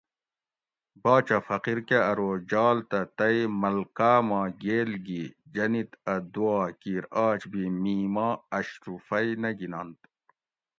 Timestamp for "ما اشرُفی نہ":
8.13-9.49